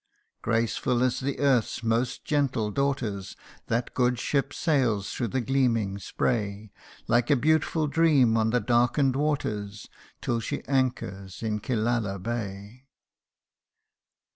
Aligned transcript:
Graceful 0.41 1.03
as 1.03 1.21
earth's 1.21 1.83
most 1.83 2.25
gentle 2.25 2.71
daughters, 2.71 3.35
That 3.67 3.93
good 3.93 4.17
ship 4.17 4.51
sails 4.51 5.13
through 5.13 5.27
the 5.27 5.41
gleaming 5.41 5.99
spray 5.99 6.71
Like 7.07 7.29
a 7.29 7.35
beautiful 7.35 7.85
dream 7.85 8.35
on 8.35 8.49
the 8.49 8.59
darken'd 8.61 9.15
waters, 9.15 9.87
Till 10.19 10.39
she 10.39 10.63
anchors 10.65 11.43
in 11.43 11.59
Killala 11.59 12.17
bay. 12.17 12.87